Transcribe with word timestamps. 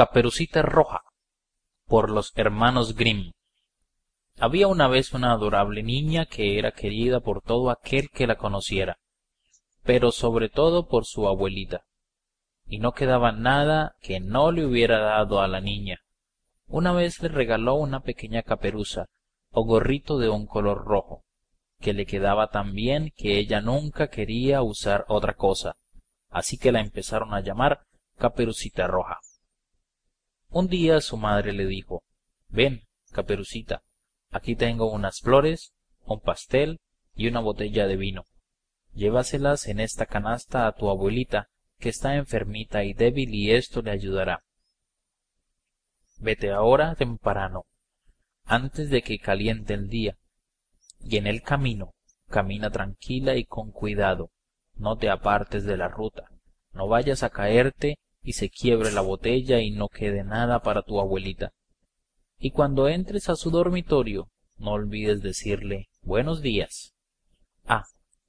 Caperucita 0.00 0.62
Roja 0.62 1.02
por 1.86 2.08
los 2.08 2.32
hermanos 2.34 2.96
Grimm 2.96 3.32
Había 4.38 4.66
una 4.66 4.88
vez 4.88 5.12
una 5.12 5.32
adorable 5.32 5.82
niña 5.82 6.24
que 6.24 6.58
era 6.58 6.72
querida 6.72 7.20
por 7.20 7.42
todo 7.42 7.68
aquel 7.68 8.08
que 8.08 8.26
la 8.26 8.36
conociera, 8.36 8.96
pero 9.82 10.10
sobre 10.10 10.48
todo 10.48 10.88
por 10.88 11.04
su 11.04 11.28
abuelita, 11.28 11.84
y 12.66 12.78
no 12.78 12.92
quedaba 12.92 13.32
nada 13.32 13.94
que 14.00 14.20
no 14.20 14.52
le 14.52 14.64
hubiera 14.64 15.00
dado 15.00 15.42
a 15.42 15.48
la 15.48 15.60
niña. 15.60 15.98
Una 16.66 16.94
vez 16.94 17.22
le 17.22 17.28
regaló 17.28 17.74
una 17.74 18.00
pequeña 18.00 18.40
caperuza 18.42 19.10
o 19.50 19.66
gorrito 19.66 20.16
de 20.16 20.30
un 20.30 20.46
color 20.46 20.82
rojo, 20.86 21.24
que 21.78 21.92
le 21.92 22.06
quedaba 22.06 22.48
tan 22.48 22.72
bien 22.72 23.12
que 23.18 23.38
ella 23.38 23.60
nunca 23.60 24.08
quería 24.08 24.62
usar 24.62 25.04
otra 25.08 25.34
cosa, 25.34 25.76
así 26.30 26.56
que 26.56 26.72
la 26.72 26.80
empezaron 26.80 27.34
a 27.34 27.40
llamar 27.40 27.82
Caperucita 28.16 28.86
Roja. 28.86 29.18
Un 30.52 30.66
día 30.66 31.00
su 31.00 31.16
madre 31.16 31.52
le 31.52 31.64
dijo 31.64 32.02
Ven, 32.48 32.82
Caperucita, 33.12 33.84
aquí 34.30 34.56
tengo 34.56 34.90
unas 34.90 35.20
flores, 35.20 35.72
un 36.04 36.20
pastel 36.20 36.80
y 37.14 37.28
una 37.28 37.38
botella 37.38 37.86
de 37.86 37.96
vino. 37.96 38.24
Llévaselas 38.92 39.68
en 39.68 39.78
esta 39.78 40.06
canasta 40.06 40.66
a 40.66 40.72
tu 40.72 40.90
abuelita, 40.90 41.48
que 41.78 41.88
está 41.88 42.16
enfermita 42.16 42.82
y 42.82 42.94
débil 42.94 43.32
y 43.32 43.52
esto 43.52 43.80
le 43.80 43.92
ayudará. 43.92 44.42
Vete 46.18 46.50
ahora 46.50 46.96
temprano, 46.96 47.66
antes 48.44 48.90
de 48.90 49.02
que 49.02 49.20
caliente 49.20 49.74
el 49.74 49.88
día, 49.88 50.18
y 50.98 51.16
en 51.16 51.28
el 51.28 51.42
camino 51.42 51.94
camina 52.28 52.70
tranquila 52.70 53.36
y 53.36 53.44
con 53.44 53.70
cuidado, 53.70 54.32
no 54.74 54.96
te 54.96 55.10
apartes 55.10 55.62
de 55.64 55.76
la 55.76 55.86
ruta, 55.86 56.28
no 56.72 56.88
vayas 56.88 57.22
a 57.22 57.30
caerte 57.30 57.98
y 58.22 58.34
se 58.34 58.50
quiebre 58.50 58.92
la 58.92 59.00
botella 59.00 59.60
y 59.60 59.70
no 59.70 59.88
quede 59.88 60.24
nada 60.24 60.60
para 60.62 60.82
tu 60.82 61.00
abuelita. 61.00 61.52
Y 62.38 62.50
cuando 62.50 62.88
entres 62.88 63.28
a 63.28 63.36
su 63.36 63.50
dormitorio, 63.50 64.30
no 64.56 64.72
olvides 64.72 65.22
decirle 65.22 65.88
buenos 66.02 66.42
días. 66.42 66.94
Ah, 67.64 67.84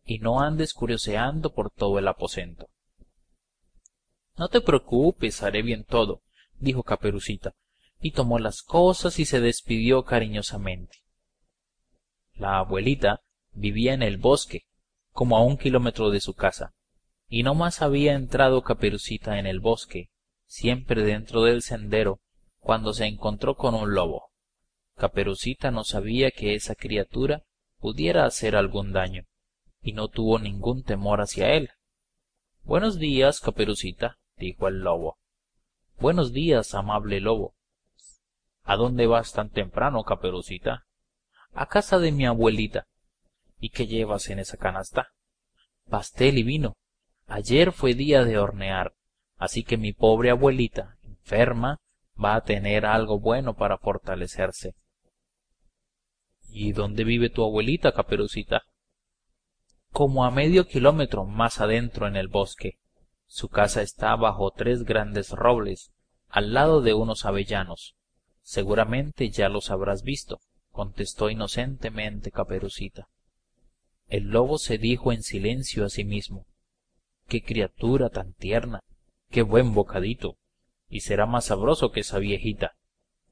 y 0.05 0.19
no 0.19 0.41
andes 0.41 0.73
curioseando 0.73 1.53
por 1.53 1.71
todo 1.71 1.99
el 1.99 2.07
aposento. 2.07 2.67
No 4.37 4.49
te 4.49 4.61
preocupes, 4.61 5.43
haré 5.43 5.61
bien 5.61 5.83
todo, 5.83 6.21
dijo 6.57 6.83
Caperucita, 6.83 7.53
y 7.99 8.11
tomó 8.11 8.39
las 8.39 8.61
cosas 8.61 9.19
y 9.19 9.25
se 9.25 9.39
despidió 9.39 10.03
cariñosamente. 10.03 10.97
La 12.33 12.57
abuelita 12.57 13.21
vivía 13.53 13.93
en 13.93 14.03
el 14.03 14.17
bosque, 14.17 14.65
como 15.11 15.37
a 15.37 15.43
un 15.43 15.57
kilómetro 15.57 16.09
de 16.09 16.21
su 16.21 16.33
casa, 16.33 16.73
y 17.33 17.43
no 17.43 17.55
más 17.55 17.81
había 17.81 18.13
entrado 18.13 18.61
Caperucita 18.61 19.39
en 19.39 19.47
el 19.47 19.61
bosque, 19.61 20.09
siempre 20.47 21.01
dentro 21.01 21.43
del 21.43 21.61
sendero, 21.61 22.19
cuando 22.59 22.93
se 22.93 23.05
encontró 23.05 23.55
con 23.55 23.73
un 23.73 23.93
lobo. 23.93 24.31
Caperucita 24.97 25.71
no 25.71 25.85
sabía 25.85 26.31
que 26.31 26.55
esa 26.55 26.75
criatura 26.75 27.45
pudiera 27.79 28.25
hacer 28.25 28.57
algún 28.57 28.91
daño, 28.91 29.27
y 29.81 29.93
no 29.93 30.09
tuvo 30.09 30.39
ningún 30.39 30.83
temor 30.83 31.21
hacia 31.21 31.53
él. 31.53 31.69
Buenos 32.63 32.99
días, 32.99 33.39
Caperucita, 33.39 34.19
dijo 34.35 34.67
el 34.67 34.79
lobo. 34.79 35.17
Buenos 36.01 36.33
días, 36.33 36.73
amable 36.73 37.21
lobo. 37.21 37.55
¿A 38.63 38.75
dónde 38.75 39.07
vas 39.07 39.31
tan 39.31 39.49
temprano, 39.51 40.03
Caperucita? 40.03 40.85
A 41.53 41.67
casa 41.67 41.97
de 41.97 42.11
mi 42.11 42.25
abuelita. 42.25 42.87
¿Y 43.57 43.69
qué 43.69 43.87
llevas 43.87 44.29
en 44.29 44.39
esa 44.39 44.57
canasta? 44.57 45.13
Pastel 45.89 46.37
y 46.37 46.43
vino. 46.43 46.75
Ayer 47.33 47.71
fue 47.71 47.93
día 47.93 48.25
de 48.25 48.37
hornear, 48.37 48.93
así 49.37 49.63
que 49.63 49.77
mi 49.77 49.93
pobre 49.93 50.31
abuelita, 50.31 50.97
enferma, 51.01 51.79
va 52.21 52.35
a 52.35 52.43
tener 52.43 52.85
algo 52.85 53.21
bueno 53.21 53.55
para 53.55 53.77
fortalecerse. 53.77 54.75
¿Y 56.49 56.73
dónde 56.73 57.05
vive 57.05 57.29
tu 57.29 57.45
abuelita, 57.45 57.93
Caperucita? 57.93 58.63
Como 59.91 60.25
a 60.25 60.31
medio 60.31 60.67
kilómetro 60.67 61.23
más 61.23 61.61
adentro 61.61 62.05
en 62.05 62.17
el 62.17 62.27
bosque. 62.27 62.79
Su 63.27 63.47
casa 63.47 63.81
está 63.81 64.13
bajo 64.17 64.51
tres 64.51 64.83
grandes 64.83 65.29
robles, 65.29 65.93
al 66.27 66.53
lado 66.53 66.81
de 66.81 66.93
unos 66.93 67.23
avellanos. 67.23 67.95
Seguramente 68.41 69.29
ya 69.29 69.47
los 69.47 69.71
habrás 69.71 70.03
visto, 70.03 70.41
contestó 70.69 71.29
inocentemente 71.29 72.29
Caperucita. 72.29 73.07
El 74.07 74.31
lobo 74.31 74.57
se 74.57 74.77
dijo 74.77 75.13
en 75.13 75.23
silencio 75.23 75.85
a 75.85 75.89
sí 75.89 76.03
mismo. 76.03 76.45
Qué 77.31 77.41
criatura 77.41 78.09
tan 78.09 78.33
tierna, 78.33 78.81
qué 79.29 79.41
buen 79.41 79.73
bocadito, 79.73 80.35
y 80.89 80.99
será 80.99 81.25
más 81.25 81.45
sabroso 81.45 81.93
que 81.93 82.01
esa 82.01 82.19
viejita. 82.19 82.75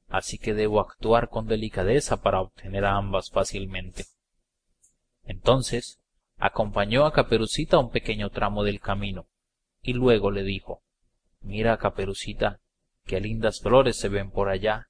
Así 0.08 0.38
que 0.38 0.54
debo 0.54 0.80
actuar 0.80 1.28
con 1.28 1.46
delicadeza 1.46 2.22
para 2.22 2.40
obtener 2.40 2.86
a 2.86 2.96
ambas 2.96 3.28
fácilmente. 3.30 4.06
Entonces 5.24 6.00
acompañó 6.38 7.04
a 7.04 7.12
Caperucita 7.12 7.78
un 7.78 7.90
pequeño 7.90 8.30
tramo 8.30 8.64
del 8.64 8.80
camino, 8.80 9.26
y 9.82 9.92
luego 9.92 10.30
le 10.30 10.44
dijo 10.44 10.80
Mira, 11.42 11.76
Caperucita, 11.76 12.62
qué 13.04 13.20
lindas 13.20 13.60
flores 13.60 13.98
se 13.98 14.08
ven 14.08 14.30
por 14.30 14.48
allá. 14.48 14.88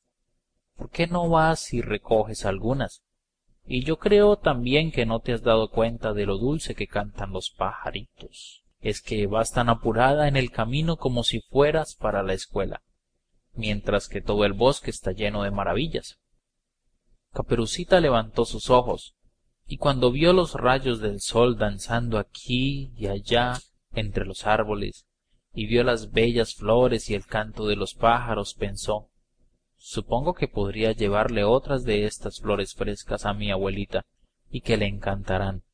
¿Por 0.77 0.89
qué 0.89 1.09
no 1.09 1.29
vas 1.29 1.75
y 1.75 1.83
recoges 1.83 2.47
algunas? 2.47 3.03
Y 3.67 3.83
yo 3.83 3.99
creo 3.99 4.37
también 4.37 4.93
que 4.93 5.05
no 5.05 5.19
te 5.19 5.33
has 5.33 5.43
dado 5.43 5.69
cuenta 5.69 6.13
de 6.13 6.27
lo 6.27 6.39
dulce 6.39 6.77
que 6.77 6.87
cantan 6.87 7.33
los 7.33 7.51
pajaritos. 7.51 8.60
Es 8.81 9.03
que 9.03 9.27
vas 9.27 9.53
tan 9.53 9.69
apurada 9.69 10.27
en 10.27 10.37
el 10.37 10.51
camino 10.51 10.97
como 10.97 11.23
si 11.23 11.41
fueras 11.43 11.95
para 11.95 12.23
la 12.23 12.33
escuela, 12.33 12.83
mientras 13.53 14.09
que 14.09 14.23
todo 14.23 14.45
el 14.47 14.55
bosque 14.55 14.91
está 14.91 15.13
lleno 15.13 15.43
de 15.43 15.51
maravillas. 15.51 16.19
Caperucita 17.33 18.01
levantó 18.01 18.47
sus 18.47 18.71
ojos, 18.71 19.15
y 19.67 19.77
cuando 19.77 20.11
vio 20.11 20.33
los 20.33 20.55
rayos 20.55 21.01
del 21.01 21.21
sol 21.21 21.59
danzando 21.59 22.19
aquí 22.19 22.93
y 22.97 23.07
allá 23.07 23.59
entre 23.93 24.25
los 24.25 24.47
árboles, 24.47 25.05
y 25.53 25.67
vio 25.67 25.85
las 25.85 26.11
bellas 26.11 26.55
flores 26.55 27.11
y 27.11 27.15
el 27.15 27.27
canto 27.27 27.67
de 27.67 27.77
los 27.77 27.95
pájaros, 27.95 28.55
pensó 28.55 29.11
Supongo 29.77 30.35
que 30.35 30.49
podría 30.49 30.93
llevarle 30.93 31.45
otras 31.45 31.85
de 31.85 32.05
estas 32.05 32.41
flores 32.41 32.75
frescas 32.75 33.27
a 33.27 33.35
mi 33.35 33.51
abuelita 33.51 34.05
y 34.51 34.61
que 34.61 34.77
le 34.77 34.87
encantarán. 34.87 35.65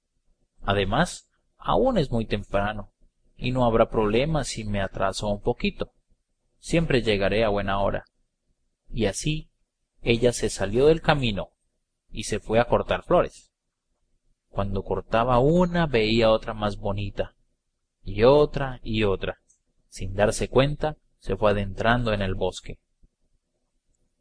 Además, 0.62 1.28
aún 1.56 1.99
es 1.99 2.11
muy 2.11 2.25
temprano 2.25 2.93
y 3.36 3.52
no 3.52 3.64
habrá 3.64 3.91
problema 3.91 4.44
si 4.44 4.64
me 4.64 4.80
atraso 4.80 5.28
un 5.28 5.41
poquito. 5.41 5.92
Siempre 6.58 7.02
llegaré 7.02 7.44
a 7.44 7.48
buena 7.48 7.80
hora. 7.80 8.04
Y 8.88 9.06
así 9.06 9.50
ella 10.02 10.32
se 10.32 10.50
salió 10.50 10.86
del 10.86 11.02
camino 11.02 11.50
y 12.10 12.25
se 12.25 12.41
fue 12.41 12.60
a 12.60 12.66
cortar 12.66 13.02
flores. 13.02 13.52
Cuando 14.48 14.82
cortaba 14.82 15.38
una 15.38 15.86
veía 15.86 16.30
otra 16.30 16.54
más 16.54 16.78
bonita, 16.78 17.34
y 18.02 18.22
otra 18.22 18.80
y 18.82 19.02
otra. 19.02 19.41
Sin 19.88 20.14
darse 20.14 20.48
cuenta, 20.48 20.96
se 21.19 21.36
fue 21.36 21.50
adentrando 21.50 22.12
en 22.12 22.22
el 22.22 22.34
bosque. 22.34 22.78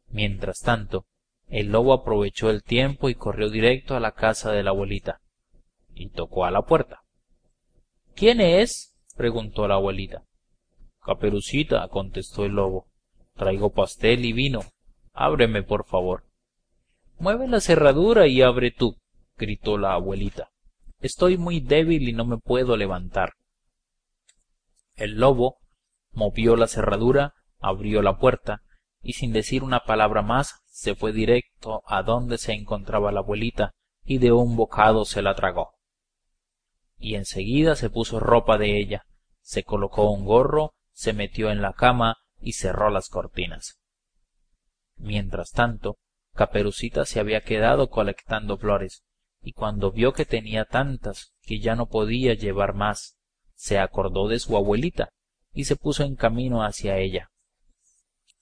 Mientras 0.08 0.60
tanto, 0.60 1.06
el 1.48 1.68
lobo 1.68 1.92
aprovechó 1.92 2.50
el 2.50 2.62
tiempo 2.64 3.08
y 3.08 3.14
corrió 3.14 3.48
directo 3.48 3.94
a 3.96 4.00
la 4.00 4.12
casa 4.12 4.50
de 4.52 4.62
la 4.62 4.70
abuelita, 4.70 5.20
y 5.94 6.08
tocó 6.10 6.44
a 6.44 6.50
la 6.50 6.62
puerta. 6.62 7.02
¿Quién 8.14 8.40
es? 8.40 8.95
Preguntó 9.16 9.66
la 9.66 9.74
abuelita. 9.74 10.24
Caperucita, 11.04 11.86
contestó 11.88 12.44
el 12.44 12.52
lobo. 12.52 12.86
Traigo 13.34 13.70
pastel 13.70 14.24
y 14.24 14.32
vino. 14.32 14.60
Ábreme, 15.12 15.62
por 15.62 15.84
favor. 15.84 16.24
Mueve 17.18 17.48
la 17.48 17.60
cerradura 17.60 18.26
y 18.26 18.42
abre 18.42 18.70
tú, 18.70 18.96
gritó 19.36 19.78
la 19.78 19.94
abuelita. 19.94 20.50
Estoy 21.00 21.38
muy 21.38 21.60
débil 21.60 22.08
y 22.08 22.12
no 22.12 22.24
me 22.24 22.38
puedo 22.38 22.76
levantar. 22.76 23.34
El 24.94 25.18
lobo 25.18 25.58
movió 26.12 26.56
la 26.56 26.66
cerradura, 26.66 27.34
abrió 27.58 28.02
la 28.02 28.18
puerta 28.18 28.62
y 29.02 29.14
sin 29.14 29.32
decir 29.32 29.62
una 29.62 29.80
palabra 29.80 30.22
más 30.22 30.62
se 30.66 30.94
fue 30.94 31.12
directo 31.12 31.82
a 31.86 32.02
donde 32.02 32.38
se 32.38 32.52
encontraba 32.52 33.12
la 33.12 33.20
abuelita 33.20 33.72
y 34.04 34.18
de 34.18 34.32
un 34.32 34.56
bocado 34.56 35.04
se 35.04 35.22
la 35.22 35.34
tragó. 35.34 35.74
Y 36.98 37.14
enseguida 37.14 37.76
se 37.76 37.90
puso 37.90 38.20
ropa 38.20 38.58
de 38.58 38.78
ella, 38.78 39.05
se 39.46 39.62
colocó 39.62 40.10
un 40.10 40.24
gorro, 40.24 40.74
se 40.92 41.12
metió 41.12 41.52
en 41.52 41.62
la 41.62 41.72
cama 41.72 42.16
y 42.40 42.54
cerró 42.54 42.90
las 42.90 43.08
cortinas. 43.08 43.78
Mientras 44.96 45.52
tanto, 45.52 45.98
Caperucita 46.34 47.04
se 47.04 47.20
había 47.20 47.42
quedado 47.42 47.88
colectando 47.88 48.58
flores, 48.58 49.04
y 49.40 49.52
cuando 49.52 49.92
vio 49.92 50.12
que 50.12 50.24
tenía 50.24 50.64
tantas 50.64 51.32
que 51.42 51.60
ya 51.60 51.76
no 51.76 51.86
podía 51.86 52.34
llevar 52.34 52.74
más, 52.74 53.18
se 53.54 53.78
acordó 53.78 54.26
de 54.26 54.40
su 54.40 54.56
abuelita 54.56 55.10
y 55.52 55.64
se 55.64 55.76
puso 55.76 56.02
en 56.02 56.16
camino 56.16 56.64
hacia 56.64 56.98
ella. 56.98 57.30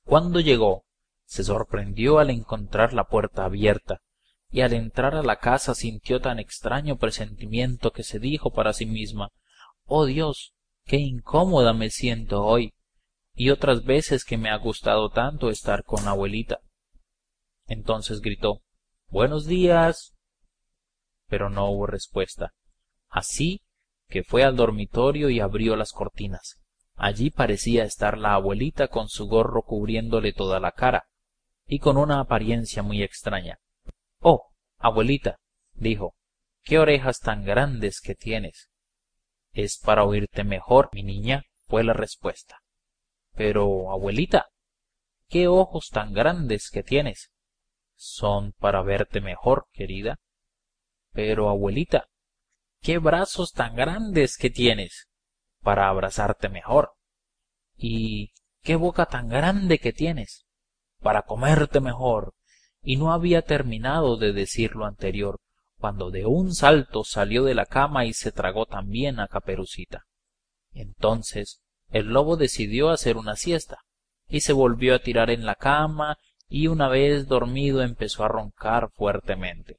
Cuando 0.05 0.41
llegó, 0.41 0.87
se 1.27 1.45
sorprendió 1.45 2.19
al 2.19 2.31
encontrar 2.31 2.95
la 2.95 3.05
puerta 3.05 3.45
abierta, 3.45 4.01
y 4.51 4.63
al 4.63 4.73
entrar 4.73 5.15
a 5.17 5.23
la 5.23 5.37
casa 5.37 5.75
sintió 5.75 6.23
tan 6.23 6.39
extraño 6.39 6.97
presentimiento 6.97 7.93
que 7.93 8.05
se 8.05 8.19
dijo 8.19 8.55
para 8.55 8.73
sí 8.73 8.87
misma 8.87 9.33
Oh 9.85 10.07
Dios, 10.07 10.54
qué 10.85 10.97
incómoda 10.97 11.73
me 11.73 11.91
siento 11.91 12.45
hoy. 12.45 12.73
y 13.37 13.51
otras 13.51 13.85
veces 13.85 14.25
que 14.25 14.39
me 14.39 14.49
ha 14.49 14.57
gustado 14.57 15.11
tanto 15.11 15.51
estar 15.51 15.83
con 15.83 16.07
abuelita. 16.07 16.61
Entonces 17.67 18.21
gritó 18.21 18.63
Buenos 19.09 19.47
días. 19.47 20.15
Pero 21.27 21.51
no 21.51 21.69
hubo 21.71 21.87
respuesta. 21.87 22.55
Así 23.09 23.63
que 24.09 24.23
fue 24.23 24.45
al 24.45 24.55
dormitorio 24.55 25.31
y 25.31 25.41
abrió 25.41 25.77
las 25.77 25.93
cortinas. 25.93 26.61
Allí 26.95 27.31
parecía 27.31 27.85
estar 27.85 28.19
la 28.19 28.35
abuelita 28.35 28.89
con 28.89 29.09
su 29.09 29.27
gorro 29.27 29.63
cubriéndole 29.63 30.33
toda 30.33 30.61
la 30.61 30.73
cara, 30.73 31.09
y 31.67 31.81
con 31.81 31.97
una 31.97 32.21
apariencia 32.21 32.83
muy 32.83 33.03
extraña. 33.03 33.59
Oh, 34.21 34.51
abuelita, 34.79 35.41
dijo, 35.73 36.15
qué 36.63 36.79
orejas 36.79 37.19
tan 37.19 37.45
grandes 37.45 38.01
que 38.01 38.15
tienes. 38.15 38.71
Es 39.55 39.79
para 39.79 40.05
oírte 40.05 40.43
mejor, 40.43 40.91
mi 40.93 41.05
niña, 41.05 41.45
fue 41.69 41.85
la 41.85 41.93
respuesta. 41.93 42.61
Pero, 43.35 43.93
abuelita, 43.93 44.49
qué 45.29 45.47
ojos 45.47 45.91
tan 45.93 46.13
grandes 46.13 46.71
que 46.71 46.83
tienes. 46.83 47.31
Son 47.95 48.53
para 48.59 48.83
verte 48.83 49.21
mejor, 49.21 49.69
querida. 49.73 50.19
Pero, 51.13 51.49
abuelita, 51.49 52.09
qué 52.81 52.99
brazos 52.99 53.53
tan 53.53 53.77
grandes 53.77 54.37
que 54.37 54.51
tienes 54.51 55.09
para 55.61 55.89
abrazarte 55.89 56.49
mejor. 56.49 56.95
Y 57.77 58.33
qué 58.61 58.75
boca 58.75 59.07
tan 59.07 59.29
grande 59.29 59.79
que 59.79 59.93
tienes 59.93 60.47
para 60.99 61.23
comerte 61.23 61.81
mejor. 61.81 62.35
Y 62.83 62.97
no 62.97 63.13
había 63.13 63.43
terminado 63.43 64.17
de 64.17 64.33
decir 64.33 64.75
lo 64.75 64.85
anterior, 64.85 65.41
cuando 65.85 66.11
de 66.11 66.25
un 66.25 66.55
salto 66.55 67.05
salió 67.05 67.45
de 67.45 67.55
la 67.55 67.67
cama 67.67 68.07
y 68.07 68.15
se 68.15 68.33
tragó 68.33 68.65
también 68.65 69.21
a 69.21 69.29
Caperucita. 69.29 70.07
Entonces 70.73 71.61
el 71.91 72.07
lobo 72.07 72.39
decidió 72.39 72.89
hacer 72.89 73.19
una 73.19 73.37
siesta, 73.37 73.81
y 74.27 74.41
se 74.41 74.55
volvió 74.55 74.95
a 74.95 75.01
tirar 75.01 75.29
en 75.29 75.45
la 75.45 75.57
cama, 75.57 76.17
y 76.49 76.69
una 76.69 76.89
vez 76.89 77.29
dormido 77.29 77.83
empezó 77.83 78.25
a 78.25 78.29
roncar 78.29 78.93
fuertemente. 78.93 79.77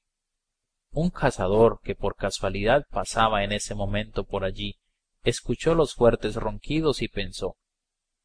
Un 0.92 1.10
cazador 1.10 1.80
que 1.82 1.96
por 1.96 2.16
casualidad 2.16 2.86
pasaba 2.92 3.44
en 3.44 3.52
ese 3.52 3.74
momento 3.74 4.26
por 4.26 4.44
allí, 4.44 4.78
escuchó 5.24 5.74
los 5.74 5.96
fuertes 5.96 6.36
ronquidos 6.36 7.02
y 7.02 7.08
pensó 7.08 7.58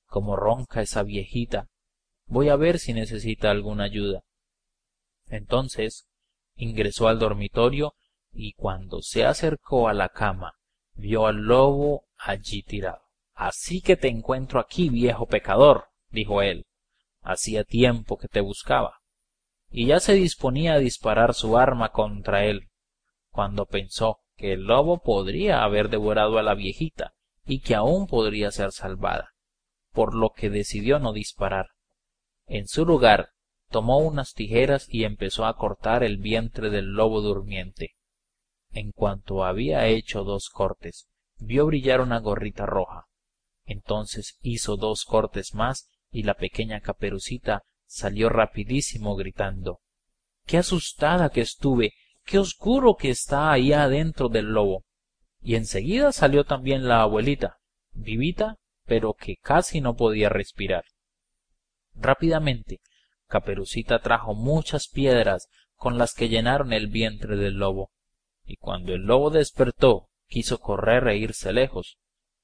Como 0.04 0.36
ronca 0.36 0.82
esa 0.82 1.02
viejita, 1.02 1.70
voy 2.26 2.50
a 2.50 2.56
ver 2.56 2.78
si 2.78 2.92
necesita 2.92 3.50
alguna 3.50 3.84
ayuda. 3.84 4.20
Entonces 5.28 6.09
ingresó 6.60 7.08
al 7.08 7.18
dormitorio 7.18 7.94
y 8.32 8.52
cuando 8.52 9.02
se 9.02 9.24
acercó 9.24 9.88
a 9.88 9.94
la 9.94 10.08
cama 10.08 10.54
vio 10.94 11.26
al 11.26 11.36
lobo 11.36 12.04
allí 12.16 12.62
tirado. 12.62 13.02
Así 13.34 13.80
que 13.80 13.96
te 13.96 14.08
encuentro 14.08 14.60
aquí, 14.60 14.90
viejo 14.90 15.26
pecador, 15.26 15.86
dijo 16.10 16.42
él. 16.42 16.66
Hacía 17.22 17.64
tiempo 17.64 18.18
que 18.18 18.28
te 18.28 18.40
buscaba. 18.40 19.00
Y 19.70 19.86
ya 19.86 20.00
se 20.00 20.12
disponía 20.12 20.74
a 20.74 20.78
disparar 20.78 21.32
su 21.34 21.56
arma 21.56 21.90
contra 21.90 22.44
él, 22.44 22.68
cuando 23.30 23.66
pensó 23.66 24.18
que 24.36 24.52
el 24.52 24.64
lobo 24.64 24.98
podría 24.98 25.62
haber 25.62 25.88
devorado 25.88 26.38
a 26.38 26.42
la 26.42 26.54
viejita 26.54 27.14
y 27.44 27.60
que 27.60 27.74
aún 27.74 28.06
podría 28.06 28.50
ser 28.50 28.72
salvada, 28.72 29.32
por 29.92 30.14
lo 30.14 30.30
que 30.30 30.50
decidió 30.50 30.98
no 30.98 31.12
disparar. 31.12 31.68
En 32.46 32.66
su 32.66 32.84
lugar, 32.84 33.30
tomó 33.70 33.98
unas 33.98 34.34
tijeras 34.34 34.86
y 34.88 35.04
empezó 35.04 35.46
a 35.46 35.56
cortar 35.56 36.02
el 36.02 36.18
vientre 36.18 36.70
del 36.70 36.92
lobo 36.92 37.20
durmiente. 37.20 37.94
En 38.70 38.92
cuanto 38.92 39.44
había 39.44 39.86
hecho 39.86 40.24
dos 40.24 40.48
cortes, 40.50 41.08
vio 41.38 41.66
brillar 41.66 42.00
una 42.00 42.18
gorrita 42.18 42.66
roja, 42.66 43.06
entonces 43.64 44.36
hizo 44.42 44.76
dos 44.76 45.04
cortes 45.04 45.54
más 45.54 45.88
y 46.10 46.24
la 46.24 46.34
pequeña 46.34 46.80
caperucita 46.80 47.62
salió 47.86 48.28
rapidísimo 48.28 49.16
gritando. 49.16 49.80
Qué 50.44 50.58
asustada 50.58 51.30
que 51.30 51.40
estuve 51.40 51.92
qué 52.24 52.38
oscuro 52.38 52.96
que 52.96 53.10
está 53.10 53.50
ahí 53.50 53.72
adentro 53.72 54.28
del 54.28 54.46
lobo 54.46 54.84
y 55.40 55.54
enseguida 55.54 56.12
salió 56.12 56.44
también 56.44 56.86
la 56.86 57.02
abuelita 57.02 57.58
vivita 57.92 58.56
pero 58.84 59.14
que 59.14 59.36
casi 59.36 59.80
no 59.80 59.94
podía 59.94 60.28
respirar. 60.28 60.84
Rápidamente 61.94 62.80
caperucita 63.30 64.00
trajo 64.00 64.34
muchas 64.34 64.88
piedras 64.88 65.48
con 65.74 65.96
las 65.96 66.12
que 66.12 66.28
llenaron 66.28 66.72
el 66.72 66.88
vientre 66.88 67.36
del 67.36 67.54
lobo 67.54 67.90
y 68.44 68.56
cuando 68.56 68.92
el 68.92 69.02
lobo 69.02 69.30
despertó 69.30 70.08
quiso 70.26 70.58
correr 70.58 71.08
e 71.08 71.16
irse 71.16 71.52
lejos 71.52 71.98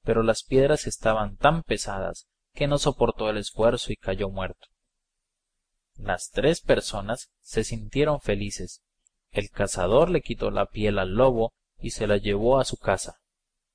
pero 0.07 0.23
las 0.23 0.43
piedras 0.43 0.87
estaban 0.87 1.35
tan 1.35 1.63
pesadas 1.63 2.27
que 2.53 2.65
no 2.65 2.77
soportó 2.77 3.29
el 3.29 3.35
esfuerzo 3.35 3.91
y 3.91 3.97
cayó 3.97 4.29
muerto. 4.29 4.67
Las 5.97 6.29
tres 6.29 6.61
personas 6.61 7.29
se 7.41 7.65
sintieron 7.65 8.21
felices. 8.21 8.81
El 9.31 9.49
cazador 9.49 10.09
le 10.09 10.21
quitó 10.21 10.49
la 10.49 10.67
piel 10.67 10.97
al 10.97 11.15
lobo 11.15 11.51
y 11.77 11.89
se 11.89 12.07
la 12.07 12.15
llevó 12.15 12.57
a 12.57 12.63
su 12.63 12.77
casa. 12.77 13.17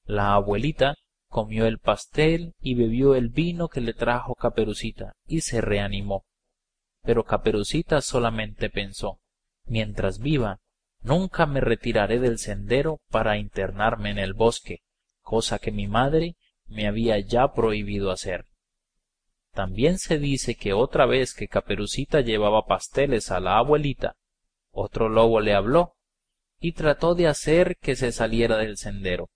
La 0.05 0.33
abuelita 0.33 0.95
comió 1.29 1.67
el 1.67 1.79
pastel 1.79 2.55
y 2.61 2.77
bebió 2.77 3.15
el 3.15 3.29
vino 3.29 3.69
que 3.69 3.83
le 3.83 3.93
trajo 3.93 4.35
Caperucita 4.35 5.13
y 5.27 5.43
se 5.43 5.61
reanimó. 5.61 6.25
Pero 7.03 7.25
Caperucita 7.25 8.01
solamente 8.01 8.71
pensó 8.71 9.21
mientras 9.65 10.19
viva 10.19 10.61
nunca 11.01 11.47
me 11.47 11.61
retiraré 11.61 12.19
del 12.19 12.39
sendero 12.39 13.01
para 13.11 13.39
internarme 13.39 14.11
en 14.11 14.19
el 14.19 14.35
bosque 14.35 14.83
cosa 15.23 15.59
que 15.59 15.73
mi 15.73 15.87
madre 15.87 16.37
me 16.67 16.87
había 16.87 17.19
ya 17.19 17.53
prohibido 17.53 18.11
hacer. 18.11 18.47
También 19.53 19.99
se 19.99 20.19
dice 20.19 20.57
que 20.57 20.73
otra 20.73 21.07
vez 21.07 21.35
que 21.35 21.49
Caperucita 21.49 22.21
llevaba 22.21 22.67
pasteles 22.67 23.31
a 23.31 23.41
la 23.41 23.59
abuelita, 23.59 24.17
otro 24.71 25.09
lobo 25.09 25.41
le 25.41 25.55
habló 25.55 25.95
y 26.59 26.73
trató 26.73 27.15
de 27.15 27.27
hacer 27.29 27.77
que 27.79 27.97
se 27.97 28.13
saliera 28.13 28.57
del 28.59 28.77
sendero. 28.77 29.31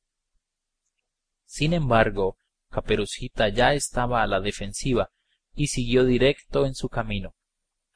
Sin 1.44 1.72
embargo, 1.72 2.38
Caperucita 2.70 3.48
ya 3.48 3.74
estaba 3.74 4.22
a 4.22 4.26
la 4.26 4.40
defensiva 4.40 5.10
y 5.54 5.68
siguió 5.68 6.04
directo 6.04 6.66
en 6.66 6.74
su 6.74 6.88
camino. 6.88 7.34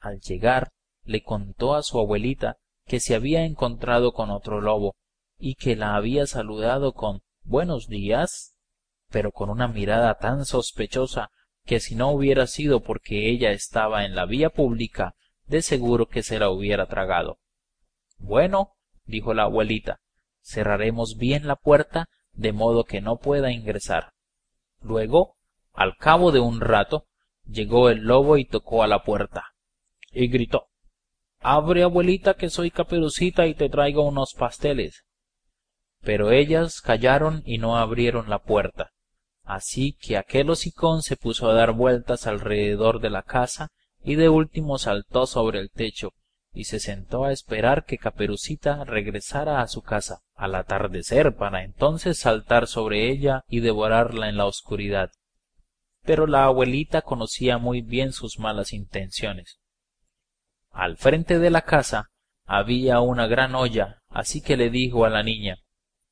Al 0.01 0.19
llegar, 0.19 0.73
le 1.03 1.21
contó 1.23 1.75
a 1.75 1.83
su 1.83 1.99
abuelita 1.99 2.57
que 2.85 2.99
se 2.99 3.15
había 3.15 3.45
encontrado 3.45 4.13
con 4.13 4.31
otro 4.31 4.59
lobo 4.59 4.95
y 5.37 5.55
que 5.55 5.75
la 5.75 5.95
había 5.95 6.25
saludado 6.25 6.93
con 6.93 7.21
buenos 7.43 7.87
días 7.87 8.55
pero 9.09 9.31
con 9.31 9.49
una 9.49 9.67
mirada 9.67 10.15
tan 10.15 10.45
sospechosa 10.45 11.29
que 11.65 11.79
si 11.79 11.95
no 11.95 12.09
hubiera 12.09 12.47
sido 12.47 12.79
porque 12.79 13.29
ella 13.29 13.51
estaba 13.51 14.05
en 14.05 14.15
la 14.15 14.25
vía 14.25 14.49
pública 14.49 15.15
de 15.45 15.61
seguro 15.61 16.07
que 16.07 16.23
se 16.23 16.39
la 16.39 16.49
hubiera 16.49 16.87
tragado. 16.87 17.39
Bueno 18.17 18.73
dijo 19.05 19.33
la 19.33 19.43
abuelita 19.43 20.01
cerraremos 20.41 21.17
bien 21.17 21.45
la 21.45 21.57
puerta 21.57 22.09
de 22.33 22.53
modo 22.53 22.85
que 22.85 23.01
no 23.01 23.17
pueda 23.17 23.51
ingresar 23.51 24.13
luego 24.79 25.35
al 25.73 25.95
cabo 25.97 26.31
de 26.31 26.39
un 26.39 26.59
rato 26.59 27.05
llegó 27.45 27.89
el 27.89 27.99
lobo 27.99 28.37
y 28.37 28.45
tocó 28.45 28.81
a 28.81 28.87
la 28.87 29.03
puerta 29.03 29.50
y 30.11 30.27
gritó 30.27 30.67
abre 31.39 31.83
abuelita 31.83 32.35
que 32.35 32.49
soy 32.49 32.71
caperucita 32.71 33.47
y 33.47 33.55
te 33.55 33.69
traigo 33.69 34.03
unos 34.03 34.33
pasteles 34.33 35.05
pero 36.01 36.31
ellas 36.31 36.81
callaron 36.81 37.43
y 37.45 37.59
no 37.59 37.77
abrieron 37.77 38.29
la 38.29 38.39
puerta. 38.39 38.91
Así 39.43 39.97
que 39.99 40.17
aquel 40.17 40.49
hocicón 40.49 41.01
se 41.01 41.15
puso 41.17 41.49
a 41.49 41.53
dar 41.53 41.73
vueltas 41.73 42.27
alrededor 42.27 42.99
de 42.99 43.09
la 43.09 43.23
casa 43.23 43.69
y 44.03 44.15
de 44.15 44.29
último 44.29 44.77
saltó 44.77 45.27
sobre 45.27 45.59
el 45.59 45.69
techo 45.69 46.11
y 46.53 46.65
se 46.65 46.79
sentó 46.79 47.25
a 47.25 47.31
esperar 47.31 47.85
que 47.85 47.97
caperucita 47.97 48.83
regresara 48.83 49.61
a 49.61 49.67
su 49.67 49.81
casa. 49.81 50.21
Al 50.35 50.55
atardecer 50.55 51.35
para 51.35 51.63
entonces 51.63 52.17
saltar 52.17 52.65
sobre 52.65 53.09
ella 53.11 53.43
y 53.47 53.59
devorarla 53.59 54.27
en 54.27 54.37
la 54.37 54.45
oscuridad. 54.45 55.11
Pero 56.03 56.25
la 56.25 56.45
abuelita 56.45 57.03
conocía 57.03 57.59
muy 57.59 57.81
bien 57.81 58.11
sus 58.11 58.39
malas 58.39 58.73
intenciones 58.73 59.60
al 60.71 60.97
frente 60.97 61.39
de 61.39 61.49
la 61.49 61.61
casa 61.61 62.11
había 62.45 63.01
una 63.01 63.27
gran 63.27 63.55
olla 63.55 64.01
así 64.09 64.41
que 64.41 64.57
le 64.57 64.69
dijo 64.69 65.05
a 65.05 65.09
la 65.09 65.23
niña 65.23 65.59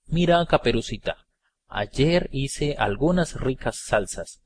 mira 0.06 0.46
caperucita 0.46 1.26
ayer 1.68 2.30
hice 2.32 2.76
algunas 2.78 3.40
ricas 3.40 3.78
salsas 3.78 4.42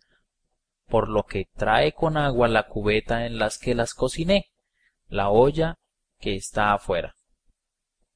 por 0.87 1.09
lo 1.09 1.23
que 1.23 1.49
trae 1.55 1.93
con 1.93 2.17
agua 2.17 2.47
la 2.47 2.67
cubeta 2.67 3.25
en 3.25 3.37
las 3.39 3.57
que 3.57 3.75
las 3.75 3.93
cociné 3.93 4.51
la 5.07 5.29
olla 5.29 5.79
que 6.19 6.35
está 6.35 6.73
afuera 6.73 7.15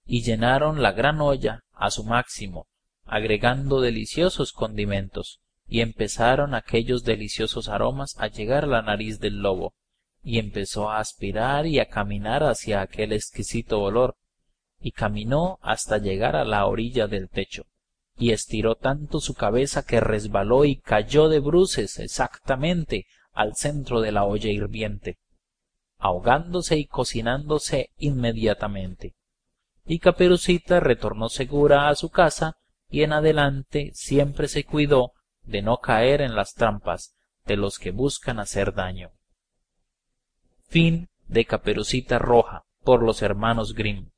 y 0.06 0.24
llenaron 0.24 0.82
la 0.82 0.92
gran 0.92 1.20
olla 1.20 1.64
a 1.74 1.90
su 1.92 2.04
máximo 2.04 2.68
agregando 3.06 3.82
deliciosos 3.82 4.54
condimentos 4.54 5.42
y 5.66 5.82
empezaron 5.82 6.54
aquellos 6.54 7.04
deliciosos 7.04 7.68
aromas 7.70 8.16
a 8.20 8.28
llegar 8.28 8.66
a 8.66 8.68
la 8.68 8.82
nariz 8.82 9.20
del 9.20 9.42
lobo 9.42 9.74
y 10.28 10.40
empezó 10.40 10.90
a 10.90 11.00
aspirar 11.00 11.66
y 11.68 11.80
a 11.80 11.88
caminar 11.88 12.44
hacia 12.44 12.82
aquel 12.82 13.14
exquisito 13.14 13.82
olor 13.82 14.18
y 14.78 14.92
caminó 14.92 15.58
hasta 15.62 16.00
llegar 16.00 16.36
a 16.36 16.44
la 16.44 16.66
orilla 16.66 17.08
del 17.08 17.30
techo 17.30 17.66
y 18.18 18.32
estiró 18.32 18.76
tanto 18.76 19.22
su 19.22 19.36
cabeza 19.36 19.86
que 19.86 20.02
resbaló 20.02 20.66
y 20.66 20.82
cayó 20.82 21.30
de 21.30 21.40
bruces 21.40 21.98
exactamente 22.00 23.06
al 23.32 23.56
centro 23.56 24.02
de 24.02 24.12
la 24.12 24.26
olla 24.26 24.50
hirviente 24.50 25.18
ahogándose 25.98 26.78
y 26.78 26.88
cocinándose 26.88 27.92
inmediatamente. 27.98 29.16
Y 29.86 30.00
caperucita 30.00 30.82
retornó 30.82 31.30
segura 31.30 31.88
a 31.88 31.96
su 31.96 32.10
casa 32.10 32.58
y 32.90 33.04
en 33.04 33.14
adelante 33.14 33.92
siempre 33.94 34.50
se 34.50 34.66
cuidó 34.66 35.14
de 35.44 35.62
no 35.62 35.78
caer 35.78 36.20
en 36.20 36.36
las 36.36 36.54
trampas 36.54 37.16
de 37.46 37.56
los 37.56 37.80
que 37.80 37.92
buscan 37.92 38.42
hacer 38.42 38.74
daño 38.74 39.14
caperucita 41.46 42.20
roja 42.20 42.66
por 42.84 43.04
los 43.04 43.22
hermanos 43.22 43.74
grimm 43.74 44.10